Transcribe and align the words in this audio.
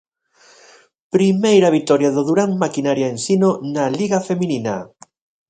Primeira 1.15 1.73
vitoria 1.77 2.13
do 2.15 2.21
Durán 2.27 2.51
Maquinaria 2.63 3.11
Ensino 3.15 3.49
na 3.73 3.85
Liga 3.97 4.19
feminina. 4.29 4.75